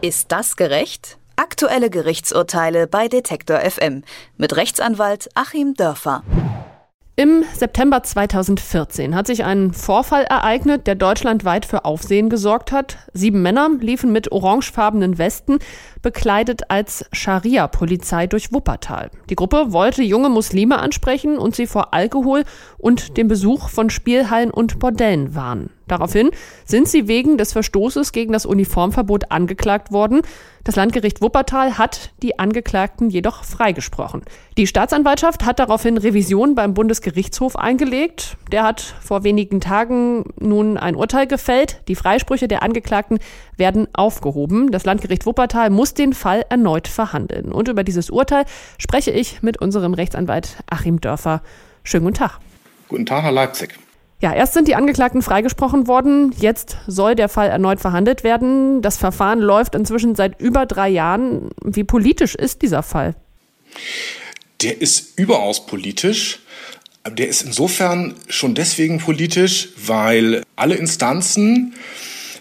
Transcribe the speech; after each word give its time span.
Ist 0.00 0.30
das 0.30 0.54
gerecht? 0.54 1.18
Aktuelle 1.34 1.90
Gerichtsurteile 1.90 2.86
bei 2.86 3.08
Detektor 3.08 3.58
FM 3.58 4.04
mit 4.36 4.54
Rechtsanwalt 4.54 5.28
Achim 5.34 5.74
Dörfer. 5.74 6.22
Im 7.16 7.42
September 7.52 8.04
2014 8.04 9.16
hat 9.16 9.26
sich 9.26 9.42
ein 9.42 9.72
Vorfall 9.72 10.22
ereignet, 10.22 10.86
der 10.86 10.94
deutschlandweit 10.94 11.66
für 11.66 11.84
Aufsehen 11.84 12.30
gesorgt 12.30 12.70
hat. 12.70 12.98
Sieben 13.12 13.42
Männer 13.42 13.70
liefen 13.80 14.12
mit 14.12 14.30
orangefarbenen 14.30 15.18
Westen, 15.18 15.58
bekleidet 16.00 16.70
als 16.70 17.04
Scharia-Polizei 17.10 18.28
durch 18.28 18.52
Wuppertal. 18.52 19.10
Die 19.30 19.34
Gruppe 19.34 19.72
wollte 19.72 20.04
junge 20.04 20.28
Muslime 20.28 20.78
ansprechen 20.78 21.38
und 21.38 21.56
sie 21.56 21.66
vor 21.66 21.92
Alkohol 21.92 22.44
und 22.76 23.16
dem 23.16 23.26
Besuch 23.26 23.68
von 23.68 23.90
Spielhallen 23.90 24.52
und 24.52 24.78
Bordellen 24.78 25.34
warnen. 25.34 25.70
Daraufhin 25.88 26.30
sind 26.64 26.88
sie 26.88 27.08
wegen 27.08 27.38
des 27.38 27.52
Verstoßes 27.52 28.12
gegen 28.12 28.32
das 28.32 28.46
Uniformverbot 28.46 29.30
angeklagt 29.30 29.92
worden. 29.92 30.22
Das 30.64 30.76
Landgericht 30.76 31.22
Wuppertal 31.22 31.78
hat 31.78 32.12
die 32.22 32.38
Angeklagten 32.38 33.08
jedoch 33.08 33.42
freigesprochen. 33.42 34.22
Die 34.58 34.66
Staatsanwaltschaft 34.66 35.46
hat 35.46 35.58
daraufhin 35.58 35.96
Revision 35.96 36.54
beim 36.54 36.74
Bundesgerichtshof 36.74 37.56
eingelegt. 37.56 38.36
Der 38.52 38.64
hat 38.64 38.82
vor 39.00 39.24
wenigen 39.24 39.60
Tagen 39.60 40.24
nun 40.38 40.76
ein 40.76 40.94
Urteil 40.94 41.26
gefällt. 41.26 41.80
Die 41.88 41.94
Freisprüche 41.94 42.48
der 42.48 42.62
Angeklagten 42.62 43.18
werden 43.56 43.88
aufgehoben. 43.94 44.70
Das 44.70 44.84
Landgericht 44.84 45.24
Wuppertal 45.24 45.70
muss 45.70 45.94
den 45.94 46.12
Fall 46.12 46.44
erneut 46.50 46.86
verhandeln. 46.86 47.50
Und 47.50 47.68
über 47.68 47.82
dieses 47.82 48.10
Urteil 48.10 48.44
spreche 48.76 49.10
ich 49.10 49.42
mit 49.42 49.58
unserem 49.58 49.94
Rechtsanwalt 49.94 50.58
Achim 50.68 51.00
Dörfer. 51.00 51.40
Schönen 51.82 52.04
guten 52.04 52.16
Tag. 52.16 52.40
Guten 52.88 53.06
Tag, 53.06 53.22
Herr 53.22 53.32
Leipzig. 53.32 53.78
Ja, 54.20 54.34
erst 54.34 54.54
sind 54.54 54.66
die 54.66 54.74
Angeklagten 54.74 55.22
freigesprochen 55.22 55.86
worden, 55.86 56.34
jetzt 56.40 56.76
soll 56.88 57.14
der 57.14 57.28
Fall 57.28 57.48
erneut 57.48 57.78
verhandelt 57.78 58.24
werden. 58.24 58.82
Das 58.82 58.96
Verfahren 58.96 59.38
läuft 59.38 59.76
inzwischen 59.76 60.16
seit 60.16 60.40
über 60.40 60.66
drei 60.66 60.88
Jahren. 60.88 61.50
Wie 61.62 61.84
politisch 61.84 62.34
ist 62.34 62.62
dieser 62.62 62.82
Fall? 62.82 63.14
Der 64.62 64.80
ist 64.80 65.16
überaus 65.18 65.66
politisch. 65.66 66.40
Der 67.08 67.28
ist 67.28 67.42
insofern 67.42 68.14
schon 68.28 68.56
deswegen 68.56 68.98
politisch, 68.98 69.68
weil 69.76 70.42
alle 70.56 70.74
Instanzen 70.74 71.74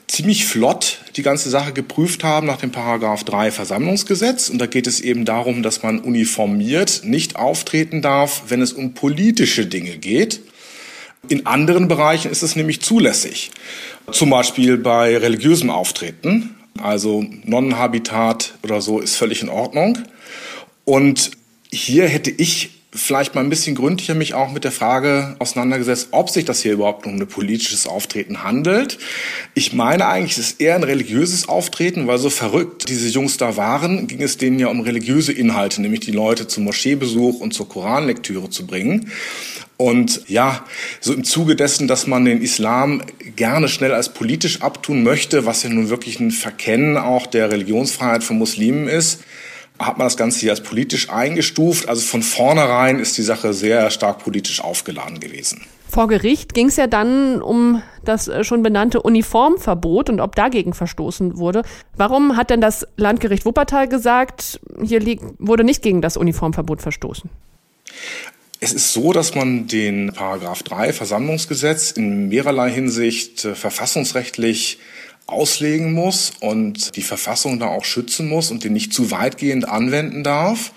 ziemlich 0.08 0.46
flott 0.46 1.00
die 1.16 1.22
ganze 1.22 1.50
Sache 1.52 1.74
geprüft 1.74 2.24
haben 2.24 2.48
nach 2.48 2.58
dem 2.58 2.72
Paragraph 2.72 3.24
3 3.24 3.52
Versammlungsgesetz. 3.52 4.50
Und 4.50 4.58
da 4.58 4.66
geht 4.66 4.88
es 4.88 5.00
eben 5.00 5.26
darum, 5.26 5.62
dass 5.62 5.84
man 5.84 6.00
uniformiert 6.00 7.02
nicht 7.04 7.36
auftreten 7.36 8.02
darf, 8.02 8.44
wenn 8.48 8.64
es 8.64 8.74
um 8.74 8.96
politische 8.96 9.68
Dinge 9.68 9.98
geht. 9.98 10.42
In 11.30 11.46
anderen 11.46 11.88
Bereichen 11.88 12.32
ist 12.32 12.44
es 12.44 12.56
nämlich 12.56 12.82
zulässig. 12.82 13.52
Zum 14.12 14.30
Beispiel 14.30 14.78
bei 14.78 15.18
religiösem 15.18 15.70
Auftreten. 15.70 16.56
Also 16.82 17.26
Nonnenhabitat 17.44 18.54
oder 18.64 18.82
so 18.82 19.00
ist 19.00 19.16
völlig 19.16 19.42
in 19.42 19.50
Ordnung. 19.50 19.98
Und 20.86 21.32
hier 21.70 22.08
hätte 22.08 22.32
ich 22.32 22.77
vielleicht 22.98 23.36
mal 23.36 23.42
ein 23.42 23.50
bisschen 23.50 23.76
gründlicher 23.76 24.16
mich 24.16 24.34
auch 24.34 24.52
mit 24.52 24.64
der 24.64 24.72
Frage 24.72 25.36
auseinandergesetzt, 25.40 26.10
ob 26.12 26.30
sich 26.30 26.46
das 26.46 26.62
hier 26.62 26.74
überhaupt 26.74 27.06
um 27.06 27.16
ein 27.16 27.28
politisches 27.28 27.88
Auftreten 27.88 28.44
handelt. 28.44 28.98
Ich 29.54 29.74
meine 29.74 30.08
eigentlich, 30.08 30.38
es 30.38 30.52
ist 30.52 30.62
eher 30.62 30.76
ein 30.76 30.84
religiöses 30.84 31.48
Auftreten, 31.48 32.08
weil 32.08 32.18
so 32.18 32.30
verrückt 32.30 32.90
diese 32.90 33.08
Jungs 33.08 33.38
da 33.38 33.56
waren, 33.58 34.08
ging 34.08 34.22
es 34.22 34.38
denen 34.38 34.60
ja 34.60 34.68
um 34.68 34.82
religiöse 34.82 35.32
Inhalte, 35.32 35.82
nämlich 35.82 36.02
die 36.02 36.12
Leute 36.12 36.48
zum 36.48 36.66
Moscheebesuch 36.66 37.40
und 37.40 37.54
zur 37.54 37.70
Koranlektüre 37.70 38.50
zu 38.50 38.66
bringen. 38.66 39.12
Und 39.78 40.24
ja, 40.28 40.66
so 41.00 41.14
im 41.14 41.24
Zuge 41.24 41.56
dessen, 41.56 41.88
dass 41.88 42.08
man 42.08 42.26
den 42.26 42.42
Islam 42.42 43.04
gerne 43.36 43.70
schnell 43.70 43.94
als 43.94 44.10
politisch 44.10 44.64
abtun 44.64 45.04
möchte, 45.04 45.46
was 45.46 45.62
ja 45.62 45.70
nun 45.70 45.90
wirklich 45.90 46.20
ein 46.20 46.32
Verkennen 46.32 46.98
auch 46.98 47.28
der 47.28 47.52
Religionsfreiheit 47.52 48.24
von 48.24 48.40
Muslimen 48.40 48.88
ist, 48.88 49.22
hat 49.80 49.98
man 49.98 50.06
das 50.06 50.18
Ganze 50.18 50.40
hier 50.40 50.52
als 50.52 50.62
politisch 50.62 51.10
eingestuft. 51.10 51.88
Also 51.90 52.02
von 52.02 52.24
vornherein 52.24 53.00
ist 53.00 53.18
die 53.18 53.24
Sache 53.24 53.54
sehr 53.54 53.90
stark 53.92 54.20
politisch 54.20 54.62
aufgeladen 54.62 55.20
gewesen. 55.20 55.62
Vor 55.90 56.08
Gericht 56.08 56.54
ging 56.54 56.68
es 56.68 56.76
ja 56.76 56.88
dann 56.88 57.42
um 57.42 57.82
das 58.04 58.28
äh, 58.28 58.44
schon 58.44 58.62
benannte 58.62 59.02
Uniformverbot 59.02 60.10
und 60.10 60.20
ob 60.20 60.36
dagegen 60.36 60.74
verstoßen 60.74 61.38
wurde. 61.38 61.62
Warum 61.96 62.36
hat 62.36 62.50
denn 62.50 62.62
das 62.62 62.86
Landgericht 62.98 63.46
Wuppertal 63.46 63.88
gesagt, 63.88 64.60
hier 64.84 65.02
wurde 65.40 65.64
nicht 65.64 65.82
gegen 65.82 66.02
das 66.02 66.18
Uniformverbot 66.18 66.82
verstoßen? 66.82 67.30
Es 68.60 68.74
ist 68.74 68.92
so, 68.92 69.14
dass 69.14 69.36
man 69.36 69.68
den 69.68 70.12
Paragraph 70.14 70.64
3 70.64 70.92
Versammlungsgesetz 70.92 71.92
in 71.92 72.28
mehrerlei 72.28 72.72
Hinsicht 72.72 73.46
äh, 73.46 73.56
verfassungsrechtlich 73.56 74.80
auslegen 75.28 75.94
muss 75.94 76.32
und 76.40 76.96
die 76.96 77.02
Verfassung 77.02 77.60
da 77.60 77.68
auch 77.68 77.86
schützen 77.86 78.28
muss 78.28 78.50
und 78.50 78.64
den 78.64 78.74
nicht 78.74 78.94
zu 78.94 79.12
weitgehend 79.12 79.68
anwenden 79.68 80.24
darf. 80.24 80.72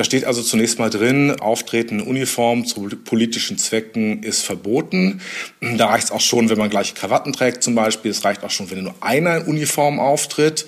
Da 0.00 0.04
steht 0.04 0.24
also 0.24 0.42
zunächst 0.42 0.78
mal 0.78 0.88
drin, 0.88 1.38
Auftreten 1.40 1.98
in 1.98 2.06
Uniform 2.06 2.64
zu 2.64 2.88
politischen 3.04 3.58
Zwecken 3.58 4.22
ist 4.22 4.40
verboten. 4.40 5.20
Da 5.60 5.88
reicht 5.88 6.04
es 6.04 6.10
auch 6.10 6.22
schon, 6.22 6.48
wenn 6.48 6.56
man 6.56 6.70
gleiche 6.70 6.94
Krawatten 6.94 7.34
trägt 7.34 7.62
zum 7.62 7.74
Beispiel. 7.74 8.10
Es 8.10 8.24
reicht 8.24 8.42
auch 8.42 8.48
schon, 8.48 8.70
wenn 8.70 8.82
nur 8.82 8.94
einer 9.02 9.36
in 9.36 9.42
Uniform 9.42 10.00
auftritt. 10.00 10.64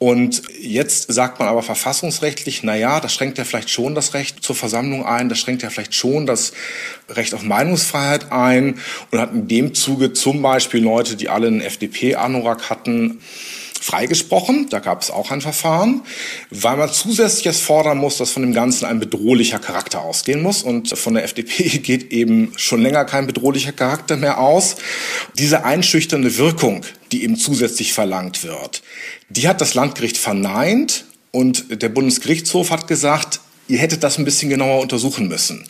Und 0.00 0.42
jetzt 0.60 1.12
sagt 1.12 1.38
man 1.38 1.46
aber 1.46 1.62
verfassungsrechtlich, 1.62 2.64
na 2.64 2.74
ja, 2.74 2.98
das 2.98 3.14
schränkt 3.14 3.38
ja 3.38 3.44
vielleicht 3.44 3.70
schon 3.70 3.94
das 3.94 4.12
Recht 4.12 4.42
zur 4.42 4.56
Versammlung 4.56 5.06
ein, 5.06 5.28
das 5.28 5.38
schränkt 5.38 5.62
ja 5.62 5.70
vielleicht 5.70 5.94
schon 5.94 6.26
das 6.26 6.52
Recht 7.08 7.32
auf 7.32 7.44
Meinungsfreiheit 7.44 8.32
ein 8.32 8.80
und 9.12 9.20
hat 9.20 9.32
in 9.32 9.46
dem 9.46 9.74
Zuge 9.74 10.14
zum 10.14 10.42
Beispiel 10.42 10.82
Leute, 10.82 11.14
die 11.14 11.28
alle 11.28 11.46
einen 11.46 11.60
FDP-Anorak 11.60 12.70
hatten, 12.70 13.20
freigesprochen. 13.84 14.68
Da 14.70 14.78
gab 14.78 15.02
es 15.02 15.10
auch 15.10 15.30
ein 15.30 15.42
Verfahren, 15.42 16.00
weil 16.48 16.78
man 16.78 16.90
zusätzlich 16.90 17.44
jetzt 17.44 17.60
fordern 17.60 17.98
muss, 17.98 18.16
dass 18.16 18.30
von 18.30 18.42
dem 18.42 18.54
Ganzen 18.54 18.86
ein 18.86 18.98
bedrohlicher 18.98 19.58
Charakter 19.58 20.00
ausgehen 20.00 20.42
muss. 20.42 20.62
Und 20.62 20.96
von 20.98 21.12
der 21.12 21.24
FDP 21.24 21.68
geht 21.80 22.10
eben 22.10 22.52
schon 22.56 22.80
länger 22.80 23.04
kein 23.04 23.26
bedrohlicher 23.26 23.72
Charakter 23.72 24.16
mehr 24.16 24.38
aus. 24.38 24.76
Diese 25.38 25.66
einschüchternde 25.66 26.38
Wirkung, 26.38 26.80
die 27.12 27.24
eben 27.24 27.36
zusätzlich 27.36 27.92
verlangt 27.92 28.42
wird, 28.42 28.82
die 29.28 29.48
hat 29.48 29.60
das 29.60 29.74
Landgericht 29.74 30.16
verneint 30.16 31.04
und 31.30 31.82
der 31.82 31.90
Bundesgerichtshof 31.90 32.70
hat 32.70 32.86
gesagt, 32.86 33.40
ihr 33.68 33.78
hättet 33.78 34.02
das 34.02 34.18
ein 34.18 34.24
bisschen 34.24 34.50
genauer 34.50 34.80
untersuchen 34.80 35.28
müssen. 35.28 35.64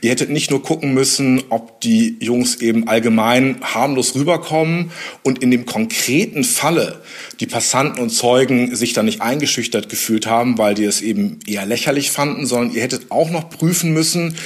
Ihr 0.00 0.10
hättet 0.10 0.30
nicht 0.30 0.50
nur 0.50 0.62
gucken 0.62 0.94
müssen, 0.94 1.42
ob 1.48 1.80
die 1.80 2.16
Jungs 2.20 2.56
eben 2.56 2.88
allgemein 2.88 3.60
harmlos 3.62 4.14
rüberkommen 4.14 4.90
und 5.22 5.42
in 5.42 5.50
dem 5.50 5.66
konkreten 5.66 6.44
Falle 6.44 7.02
die 7.40 7.46
Passanten 7.46 8.00
und 8.00 8.10
Zeugen 8.10 8.74
sich 8.76 8.92
da 8.92 9.02
nicht 9.02 9.20
eingeschüchtert 9.20 9.88
gefühlt 9.88 10.26
haben, 10.26 10.58
weil 10.58 10.74
die 10.74 10.84
es 10.84 11.00
eben 11.00 11.40
eher 11.46 11.66
lächerlich 11.66 12.10
fanden, 12.10 12.46
sondern 12.46 12.74
ihr 12.74 12.82
hättet 12.82 13.10
auch 13.10 13.30
noch 13.30 13.50
prüfen 13.50 13.92
müssen, 13.92 14.36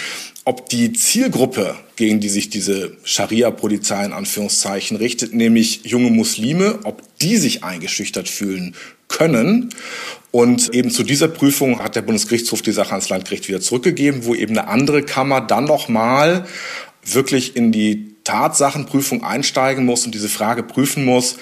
ob 0.47 0.69
die 0.69 0.93
Zielgruppe, 0.93 1.75
gegen 1.97 2.21
die 2.21 2.29
sich 2.29 2.51
diese 2.51 2.97
Scharia-Polizei 3.03 4.05
in 4.05 4.13
Anführungszeichen 4.13 4.99
richtet, 4.99 5.33
nämlich 5.33 5.81
junge 5.85 6.11
Muslime, 6.11 6.81
ob 6.85 7.03
die 7.19 7.39
sich 7.39 7.65
eingeschüchtert 7.65 8.29
fühlen 8.29 8.75
können. 9.17 9.71
Und 10.31 10.75
eben 10.75 10.91
zu 10.91 11.05
dieser 11.05 11.29
Prüfung 11.29 11.79
hat 11.79 11.95
der 11.95 12.03
Bundesgerichtshof 12.03 12.61
die 12.61 12.73
Sache 12.73 12.91
ans 12.91 13.09
Landgericht 13.09 13.49
wieder 13.49 13.61
zurückgegeben, 13.61 14.25
wo 14.25 14.35
eben 14.35 14.59
eine 14.59 14.69
andere 14.69 15.03
Kammer 15.03 15.41
dann 15.41 15.65
nochmal 15.65 16.47
wirklich 17.05 17.55
in 17.57 17.71
die 17.71 18.15
Tatsachenprüfung 18.25 19.23
einsteigen 19.23 19.85
muss 19.85 20.07
und 20.07 20.15
diese 20.15 20.29
Frage 20.29 20.63
prüfen 20.63 21.05
muss, 21.05 21.37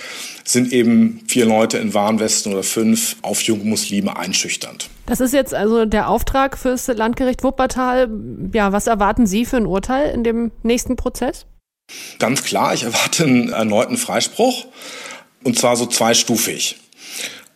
sind 0.44 0.72
eben 0.72 1.20
vier 1.28 1.46
Leute 1.46 1.78
in 1.78 1.94
Warnwesten 1.94 2.52
oder 2.52 2.64
fünf 2.64 3.16
auf 3.22 3.40
junge 3.42 3.64
Muslime 3.64 4.16
einschüchternd. 4.16 4.90
Das 5.06 5.20
ist 5.20 5.32
jetzt 5.32 5.54
also 5.54 5.86
der 5.86 6.08
Auftrag 6.08 6.58
fürs 6.58 6.88
Landgericht 6.88 7.44
Wuppertal. 7.44 8.10
Ja, 8.52 8.72
was 8.72 8.88
erwarten 8.88 9.26
Sie 9.26 9.44
für 9.44 9.56
ein 9.56 9.66
Urteil 9.66 10.12
in 10.12 10.24
dem 10.24 10.50
nächsten 10.64 10.96
Prozess? 10.96 11.46
Ganz 12.18 12.42
klar, 12.42 12.74
ich 12.74 12.82
erwarte 12.82 13.24
einen 13.24 13.50
erneuten 13.50 13.96
Freispruch 13.96 14.66
und 15.44 15.58
zwar 15.58 15.76
so 15.76 15.86
zweistufig. 15.86 16.76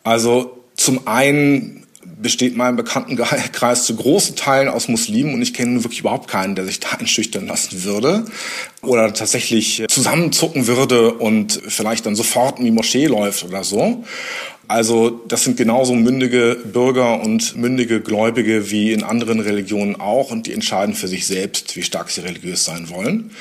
Also 0.07 0.57
zum 0.77 1.09
einen 1.09 1.85
besteht 2.23 2.57
mein 2.57 2.77
Bekanntenkreis 2.77 3.87
zu 3.87 3.97
großen 3.97 4.37
Teilen 4.37 4.69
aus 4.69 4.87
Muslimen 4.87 5.35
und 5.35 5.43
ich 5.43 5.53
kenne 5.53 5.83
wirklich 5.83 5.99
überhaupt 5.99 6.29
keinen, 6.29 6.55
der 6.55 6.65
sich 6.65 6.79
da 6.79 6.91
einschüchtern 7.01 7.49
lassen 7.49 7.83
würde 7.83 8.25
oder 8.83 9.13
tatsächlich 9.13 9.83
zusammenzucken 9.89 10.69
würde 10.69 11.13
und 11.15 11.61
vielleicht 11.67 12.07
dann 12.07 12.15
sofort 12.15 12.61
in 12.61 12.67
die 12.67 12.71
Moschee 12.71 13.07
läuft 13.07 13.43
oder 13.43 13.65
so. 13.65 14.05
Also 14.69 15.11
das 15.27 15.43
sind 15.43 15.57
genauso 15.57 15.95
mündige 15.95 16.57
Bürger 16.73 17.21
und 17.21 17.57
mündige 17.57 18.01
Gläubige 18.01 18.71
wie 18.71 18.93
in 18.93 19.03
anderen 19.03 19.41
Religionen 19.41 19.97
auch 19.97 20.31
und 20.31 20.47
die 20.47 20.53
entscheiden 20.53 20.95
für 20.95 21.09
sich 21.09 21.27
selbst, 21.27 21.75
wie 21.75 21.83
stark 21.83 22.11
sie 22.11 22.21
religiös 22.21 22.65
sein 22.65 22.91
wollen. 22.91 23.33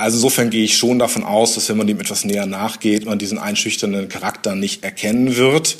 Also 0.00 0.16
insofern 0.16 0.48
gehe 0.48 0.64
ich 0.64 0.78
schon 0.78 0.98
davon 0.98 1.24
aus, 1.24 1.56
dass 1.56 1.68
wenn 1.68 1.76
man 1.76 1.86
dem 1.86 2.00
etwas 2.00 2.24
näher 2.24 2.46
nachgeht, 2.46 3.04
man 3.04 3.18
diesen 3.18 3.38
einschüchternden 3.38 4.08
Charakter 4.08 4.54
nicht 4.54 4.82
erkennen 4.82 5.36
wird. 5.36 5.76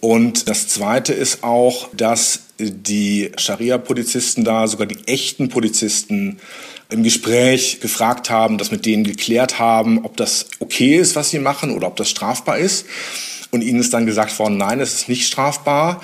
Und 0.00 0.50
das 0.50 0.68
Zweite 0.68 1.14
ist 1.14 1.42
auch, 1.42 1.88
dass 1.96 2.40
die 2.58 3.32
Scharia-Polizisten 3.38 4.44
da, 4.44 4.66
sogar 4.66 4.86
die 4.86 4.98
echten 5.08 5.48
Polizisten, 5.48 6.40
im 6.90 7.02
Gespräch 7.02 7.80
gefragt 7.80 8.28
haben, 8.28 8.58
das 8.58 8.70
mit 8.70 8.84
denen 8.84 9.04
geklärt 9.04 9.58
haben, 9.58 10.04
ob 10.04 10.18
das 10.18 10.46
okay 10.58 10.96
ist, 10.96 11.16
was 11.16 11.30
sie 11.30 11.38
machen 11.38 11.70
oder 11.70 11.86
ob 11.86 11.96
das 11.96 12.10
strafbar 12.10 12.58
ist. 12.58 12.84
und 13.50 13.62
ihnen 13.62 13.80
ist 13.80 13.94
dann 13.94 14.04
gesagt 14.04 14.38
worden, 14.38 14.58
nein, 14.58 14.78
es 14.78 14.92
ist 14.92 15.08
nicht 15.08 15.26
strafbar. 15.26 16.02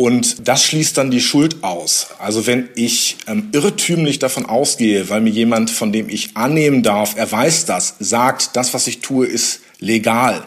Und 0.00 0.48
das 0.48 0.64
schließt 0.64 0.96
dann 0.96 1.10
die 1.10 1.20
Schuld 1.20 1.62
aus. 1.62 2.06
Also 2.18 2.46
wenn 2.46 2.70
ich 2.74 3.18
ähm, 3.26 3.50
irrtümlich 3.52 4.18
davon 4.18 4.46
ausgehe, 4.46 5.10
weil 5.10 5.20
mir 5.20 5.28
jemand, 5.28 5.70
von 5.70 5.92
dem 5.92 6.08
ich 6.08 6.38
annehmen 6.38 6.82
darf, 6.82 7.18
er 7.18 7.30
weiß 7.30 7.66
das, 7.66 7.96
sagt, 8.00 8.56
das, 8.56 8.72
was 8.72 8.86
ich 8.86 9.00
tue, 9.00 9.26
ist 9.26 9.60
legal. 9.80 10.44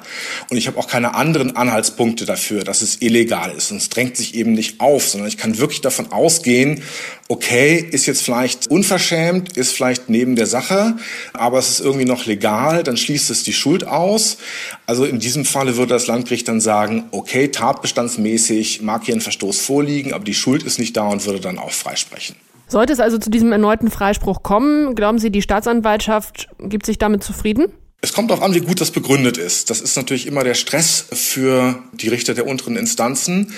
Und 0.50 0.58
ich 0.58 0.68
habe 0.68 0.78
auch 0.78 0.88
keine 0.88 1.16
anderen 1.16 1.56
Anhaltspunkte 1.56 2.26
dafür, 2.26 2.64
dass 2.64 2.82
es 2.82 3.02
illegal 3.02 3.52
ist. 3.52 3.72
Und 3.72 3.78
es 3.78 3.90
drängt 3.90 4.16
sich 4.16 4.36
eben 4.36 4.54
nicht 4.54 4.80
auf, 4.80 5.10
sondern 5.10 5.28
ich 5.28 5.38
kann 5.38 5.58
wirklich 5.58 5.82
davon 5.82 6.12
ausgehen, 6.12 6.82
okay, 7.28 7.78
ist 7.92 8.06
jetzt 8.06 8.22
vielleicht 8.22 8.68
unverschämt, 8.68 9.58
ist 9.58 9.74
vielleicht 9.74 10.10
neben 10.10 10.36
der 10.36 10.46
Sache, 10.46 10.98
aber 11.34 11.58
es 11.58 11.70
ist 11.70 11.80
irgendwie 11.80 12.06
noch 12.06 12.26
legal, 12.26 12.84
dann 12.84 12.98
schließt 12.98 13.30
es 13.32 13.44
die 13.44 13.54
Schuld 13.54 13.88
aus. 13.88 14.38
Also 14.86 15.06
in 15.06 15.20
diesem 15.20 15.46
Falle 15.46 15.78
würde 15.78 15.94
das 15.94 16.08
Landgericht 16.08 16.48
dann 16.48 16.62
sagen, 16.62 17.06
okay, 17.12 17.48
tatbestandsmäßig 17.48 18.82
mag 18.82 19.06
hier 19.06 19.16
ein 19.16 19.22
Verstoß 19.22 19.60
vorliegen, 19.62 20.14
aber 20.14 20.24
die 20.24 20.34
Schuld 20.34 20.64
ist 20.64 20.80
nicht 20.80 20.96
da 20.96 21.08
und 21.08 21.26
würde 21.26 21.40
dann 21.40 21.58
auch 21.58 21.72
freisprechen. 21.72 22.36
Sollte 22.68 22.94
es 22.94 23.00
also 23.00 23.18
zu 23.18 23.30
diesem 23.30 23.52
erneuten 23.52 23.90
Freispruch 23.90 24.44
kommen, 24.44 24.96
glauben 24.96 25.20
Sie, 25.20 25.30
die 25.30 25.42
Staatsanwaltschaft 25.42 26.50
gibt 26.60 26.86
sich 26.86 26.98
damit 26.98 27.24
zufrieden? 27.24 27.66
Es 28.04 28.12
kommt 28.12 28.30
darauf 28.30 28.44
an, 28.44 28.54
wie 28.54 28.60
gut 28.60 28.82
das 28.82 28.92
begründet 28.92 29.38
ist. 29.38 29.70
Das 29.70 29.80
ist 29.80 29.96
natürlich 29.96 30.28
immer 30.28 30.44
der 30.44 30.56
Stress 30.56 31.06
für 31.14 31.82
die 31.94 32.10
Richter 32.10 32.34
der 32.34 32.46
unteren 32.46 32.76
Instanzen, 32.76 33.54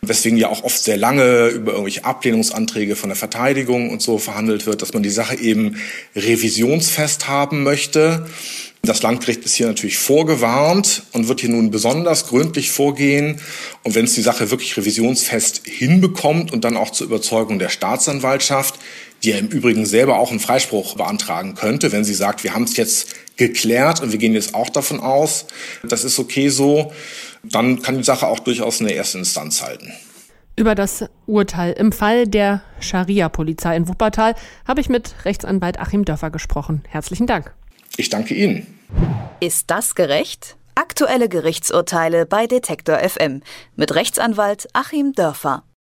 weswegen 0.00 0.38
ja 0.38 0.48
auch 0.48 0.62
oft 0.62 0.82
sehr 0.82 0.96
lange 0.96 1.48
über 1.48 1.72
irgendwelche 1.72 2.06
Ablehnungsanträge 2.06 2.96
von 2.96 3.10
der 3.10 3.16
Verteidigung 3.16 3.90
und 3.90 4.00
so 4.00 4.16
verhandelt 4.16 4.64
wird, 4.64 4.80
dass 4.80 4.94
man 4.94 5.02
die 5.02 5.10
Sache 5.10 5.38
eben 5.38 5.76
revisionsfest 6.16 7.28
haben 7.28 7.62
möchte. 7.62 8.26
Das 8.82 9.02
Landgericht 9.02 9.44
ist 9.44 9.54
hier 9.54 9.66
natürlich 9.66 9.98
vorgewarnt 9.98 11.02
und 11.12 11.28
wird 11.28 11.40
hier 11.40 11.50
nun 11.50 11.70
besonders 11.70 12.28
gründlich 12.28 12.70
vorgehen. 12.70 13.40
Und 13.82 13.94
wenn 13.94 14.06
es 14.06 14.14
die 14.14 14.22
Sache 14.22 14.50
wirklich 14.50 14.76
revisionsfest 14.76 15.62
hinbekommt 15.66 16.50
und 16.50 16.64
dann 16.64 16.78
auch 16.78 16.90
zur 16.90 17.06
Überzeugung 17.06 17.58
der 17.58 17.68
Staatsanwaltschaft, 17.68 18.76
die 19.22 19.30
ja 19.30 19.36
im 19.36 19.48
Übrigen 19.48 19.84
selber 19.84 20.18
auch 20.18 20.30
einen 20.30 20.40
Freispruch 20.40 20.96
beantragen 20.96 21.54
könnte, 21.54 21.92
wenn 21.92 22.04
sie 22.04 22.14
sagt, 22.14 22.42
wir 22.42 22.54
haben 22.54 22.64
es 22.64 22.76
jetzt 22.78 23.08
geklärt 23.36 24.00
und 24.00 24.12
wir 24.12 24.18
gehen 24.18 24.32
jetzt 24.32 24.54
auch 24.54 24.70
davon 24.70 25.00
aus, 25.00 25.46
das 25.82 26.04
ist 26.04 26.18
okay 26.18 26.48
so, 26.48 26.90
dann 27.42 27.82
kann 27.82 27.98
die 27.98 28.04
Sache 28.04 28.26
auch 28.28 28.38
durchaus 28.38 28.80
eine 28.80 28.92
erste 28.92 29.18
Instanz 29.18 29.62
halten. 29.62 29.92
Über 30.56 30.74
das 30.74 31.04
Urteil 31.26 31.72
im 31.72 31.92
Fall 31.92 32.26
der 32.26 32.62
Scharia-Polizei 32.80 33.76
in 33.76 33.88
Wuppertal 33.88 34.34
habe 34.66 34.80
ich 34.80 34.88
mit 34.88 35.14
Rechtsanwalt 35.24 35.78
Achim 35.78 36.04
Dörfer 36.04 36.30
gesprochen. 36.30 36.82
Herzlichen 36.88 37.26
Dank. 37.26 37.54
Ich 37.96 38.08
danke 38.08 38.34
Ihnen. 38.34 38.66
Ist 39.40 39.70
das 39.70 39.94
gerecht? 39.94 40.56
Aktuelle 40.74 41.28
Gerichtsurteile 41.28 42.26
bei 42.26 42.46
Detektor 42.46 42.98
FM 42.98 43.42
mit 43.76 43.94
Rechtsanwalt 43.94 44.68
Achim 44.72 45.12
Dörfer. 45.12 45.64